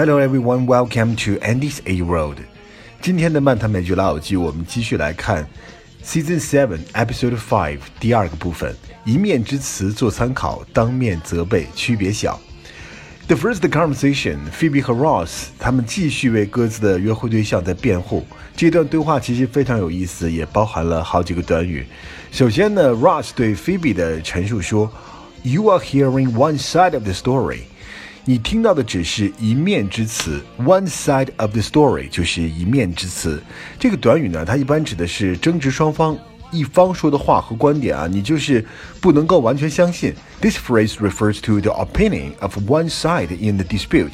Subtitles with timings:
[0.00, 2.36] Hello everyone, welcome to Andy's A Road。
[3.00, 5.48] 今天的漫谈美剧老友记，我们继续来看
[6.04, 8.74] Season Seven Episode Five 第二个部分。
[9.04, 12.40] 一面之词做参考，当面责备区别小。
[13.28, 18.24] The first conversation, Phoebe 和 Ross 他们继续为各自的约会对象在辩护。
[18.56, 21.84] 这段对话其实非常有意思，也包含了好几个短语。
[22.30, 24.90] 首先呢，Ross 对 Phoebe 的陈述说：“
[25.42, 27.62] You are hearing one side of the story。”
[28.23, 33.41] 你听到的只是一面之词，one side of the story 就是一面之词。
[33.79, 36.15] 这个短语呢，它一般指的是争执双方
[36.51, 38.63] 一方说的话和观点啊，你就是
[38.99, 40.13] 不能够完全相信。
[40.39, 44.13] This phrase refers to the opinion of one side in the dispute。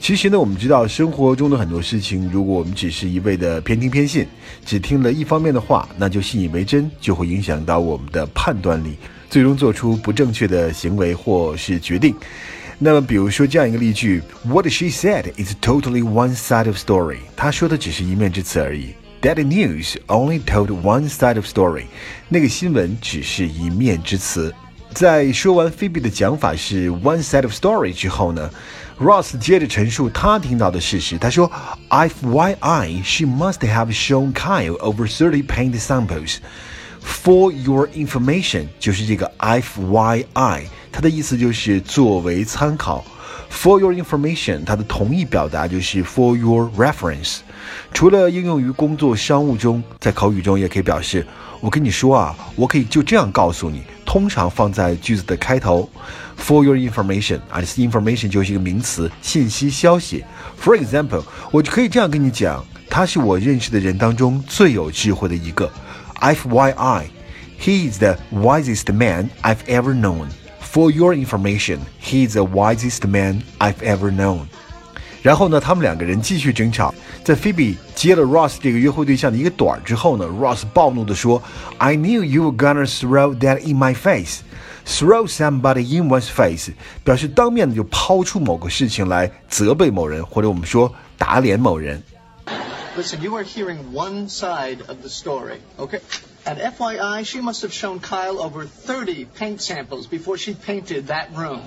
[0.00, 4.26] 其实呢，我们知道生活中的很多事情，如果我们只是一味的偏听偏信，
[4.64, 8.96] 只听了一方面的话，那就信以为真，就会影响到我们的判断力，
[9.28, 12.14] 最终做出不正确的行为或是决定。
[12.77, 17.17] 那么，比如说这样一个例句：What she said is totally one side of story。
[17.35, 18.93] 她说的只是一面之词而已。
[19.21, 21.83] That news only told one side of story。
[22.29, 24.53] 那个新闻只是一面之词。
[24.93, 28.49] 在说完 Phoebe 的讲法是 one side of story 之后呢，
[28.97, 31.17] Ross 接着陈述他听到的事实。
[31.17, 31.51] 他说：“
[31.89, 36.37] FYI, she must have shown Kyle over thirty paint samples.
[37.01, 40.63] For your information，就是这个 FYI。”
[40.94, 43.04] 它的意思就是作为参考
[43.50, 47.38] ，for your information，它的同义表达就是 for your reference。
[47.92, 51.26] 除了应用于工作商务中，在口语中也可以表示
[51.60, 53.82] 我跟你说啊，我可以就这样告诉你。
[54.06, 55.90] 通常放在句子的开头
[56.38, 60.24] ，for your information，啊，information 就是一个名词，信息、消息。
[60.62, 65.68] For example，我就可以这样跟你讲，他是我认识的人当中最有智慧的一个。
[66.20, 70.28] FYI，he is the wisest man I've ever known。
[70.73, 74.41] For your information, he's the wisest man I've ever known。
[75.21, 76.93] 然后呢，他们两个人继续争吵。
[77.23, 81.43] 在 Phoebe 接了 Ross 这个约会对象的一个短之后呢，Ross 暴怒地说：“
[81.77, 84.39] I knew you were gonna throw that in my face.
[84.85, 86.71] Throw somebody in one's face，
[87.03, 92.01] 表示当面的就抛出某个事情来责备某人，或者我们说打脸某人。”
[92.97, 95.99] Listen, you are hearing one side of the story, okay?
[96.46, 101.34] And FYI, she must have shown Kyle over 30 paint samples before she painted that
[101.34, 101.62] room.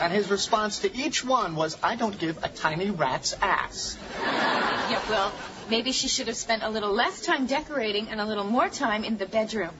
[0.00, 3.98] and his response to each one was, I don't give a tiny rat's ass.
[4.22, 5.32] Yeah, well,
[5.68, 9.04] maybe she should have spent a little less time decorating and a little more time
[9.04, 9.74] in the bedroom.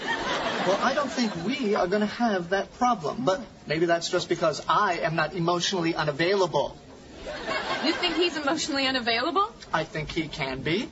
[0.00, 4.28] Well, I don't think we are going to have that problem, but maybe that's just
[4.28, 6.76] because I am not emotionally unavailable.
[7.84, 9.50] You think he's emotionally unavailable?
[9.72, 10.88] I think he can be.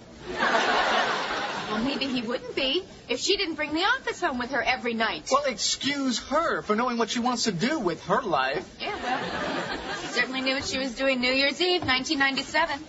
[1.70, 4.92] Well, maybe he wouldn't be if she didn't bring the office home with her every
[4.92, 5.28] night.
[5.30, 8.68] Well, excuse her for knowing what she wants to do with her life.
[8.80, 12.84] Yeah, well, she certainly knew what she was doing New Year's Eve, 1997.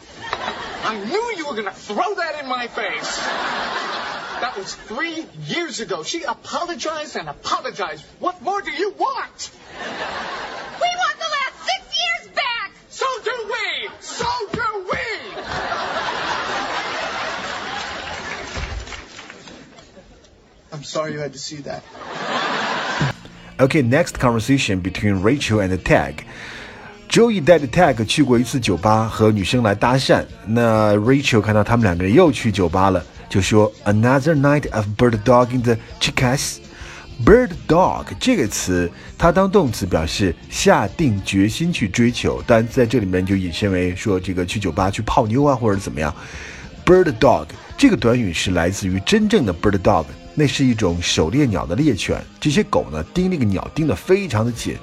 [0.83, 3.17] I knew you were going to throw that in my face.
[4.41, 6.01] That was three years ago.
[6.01, 8.03] She apologized and apologized.
[8.17, 9.51] What more do you want?
[21.00, 21.82] sorry you had to see that.
[23.58, 26.24] Okay, next conversation between Rachel and Tag.
[27.08, 30.24] Joey 带着 Tag 去过一次酒吧，和女生来搭讪。
[30.46, 46.14] 那 Rachel 看到他们两个人又去酒吧了，就说 Another night of bird dogging the chicas。Bird dog 这个词，它当动词表示下定决心去追求，但在这里面就引申为说这个去酒吧去泡妞啊，或者怎么样。
[46.84, 47.46] Bird dog
[47.78, 50.04] 这个短语是来自于真正的 bird dog。
[50.33, 54.77] 那是一种狩猎鸟的猎犬，这些狗呢盯那个鸟盯得非常的紧，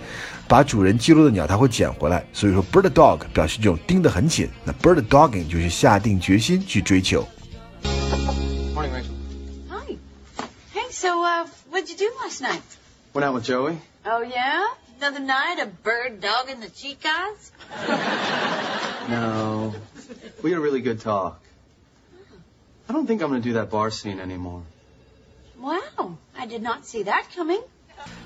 [0.46, 4.48] 把主人击落的鸟它会捡回来，所以说 bird dog 表示这种盯得很紧。
[4.64, 7.26] 那 bird dogging 就是下定决心去追求。
[8.74, 9.14] Morning, Rachel.
[9.70, 9.96] Hi.
[10.72, 12.62] Hey, so, uh, what'd you do last night?
[13.14, 13.78] Went out with Joey.
[14.04, 14.66] Oh, yeah?
[15.00, 17.50] Another night of bird dogging the chicas?
[19.08, 19.74] No.
[20.42, 21.40] We had a really good talk.
[22.88, 24.62] I don't think I'm gonna do that bar scene anymore.
[26.48, 27.60] Did not see that coming.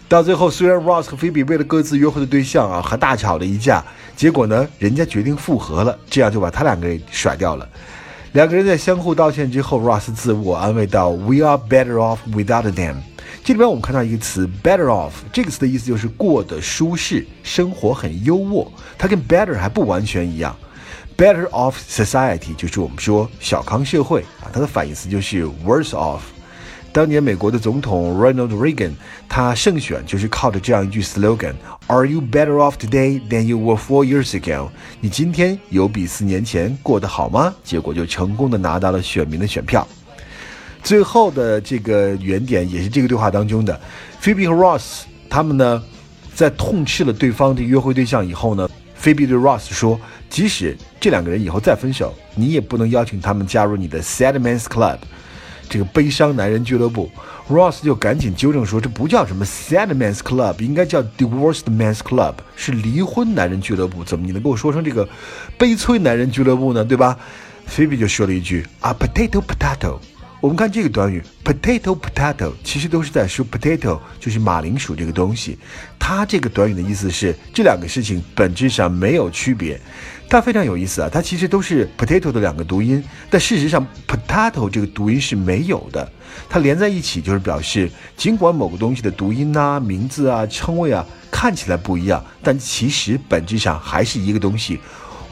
[0.08, 3.82] 到最后，虽然 Ross 和 Phoebe 为了各自约会的对象啊，还大吵了一架，
[4.14, 7.68] 结果呢，人家决定复合了，这样就把他两个给甩掉了。
[8.32, 12.96] 两个人在相互道歉之后，Ross 自我安慰道：“We are better off without them。”
[13.42, 18.68] 这里边我们看到一个词 “better off”，这个词的意思就是过得舒适，生活很优渥。
[18.96, 20.54] 它跟 better 还不完全一样。
[21.16, 26.20] Better off society 就是我们说小康社会啊，它的反义词就是 worse off。
[26.92, 28.92] 当年美国的总统 Ronald Reagan
[29.26, 34.68] 他胜选就是靠着这样一句 slogan：“Are you better off today than you were four years ago？”
[35.00, 37.54] 你今天有比四年前过得好吗？
[37.64, 39.88] 结果就成功的拿到了选民的选票。
[40.82, 43.80] 最后的这个原点也是这个对话当中的
[44.20, 45.82] ，Phoebe 和 Ross 他们呢，
[46.34, 48.68] 在痛斥了对方的约会对象以后呢
[49.02, 49.98] ，Phoebe 对 Ross 说，
[50.28, 54.98] 即使这两个人以后再分手，你也不能邀请他们加入你的 Sad Man's Club，
[55.72, 57.10] 这个悲伤男人俱乐部。
[57.48, 64.04] Ross 就赶紧纠正说，这不叫什么 Sad Man's Club，应该叫 Divorced Man's Club，是离婚男人俱乐部。
[64.04, 65.08] 怎么你能给我说成这个
[65.56, 66.84] 悲催男人俱乐部呢？
[66.84, 67.18] 对吧
[67.68, 69.98] ？Phoebe 就说了一句啊，Potato Potato。
[70.42, 75.56] 我们看这个短语 potato potato，其实都是在说 potato，就是马铃薯这个东西。
[76.00, 79.80] 它这个短语的意思是这两个事情本质上没有区别。
[80.28, 83.00] 它非常有意思啊，它其实都是 potato 的两个读音，
[83.30, 86.10] 但事实上 potato 这个读音是没有的。
[86.48, 94.80] 它连在一起就是表示，尽管某个东西的读音啊、名字啊、称谓啊看起来不一样，但其实本质上还是一个东西。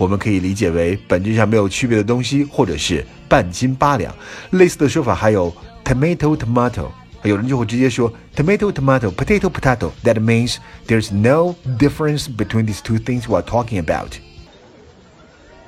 [0.00, 4.14] 我们可以理解为本质上没有区别的东西，或者是半斤八两。
[4.52, 5.54] 类似的说法还有
[5.84, 6.90] tomato tomato，
[7.22, 9.90] 有人就会直接说 tomato tomato potato potato。
[10.02, 10.56] That means
[10.86, 14.18] there's no difference between these two things we're talking about.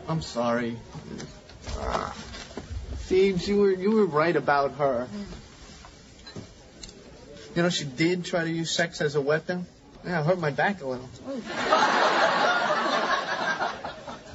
[0.09, 0.77] I'm sorry.
[3.07, 5.09] Pheebs, you were you were right about her.
[7.55, 9.67] You know, she did try to use sex as a weapon.
[10.07, 11.11] Yeah, it hurt my back a little.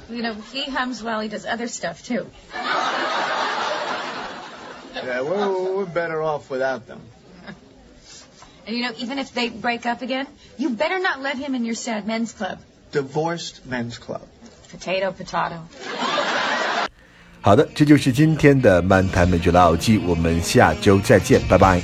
[0.09, 2.27] You know, he hums while he does other stuff, too.
[4.95, 7.01] Yeah, we're, we're better off without them.
[8.65, 10.27] And you know, even if they break up again,
[10.57, 12.59] you better not let him in your sad men's club.
[12.91, 14.21] Divorced men's club.
[14.71, 15.67] Potato, potato.
[17.41, 21.81] 好的，这就是今天的漫谈美剧老友记，我们下周再见，拜拜。